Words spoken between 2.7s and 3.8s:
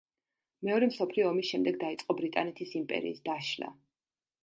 იმპერიის დაშლა.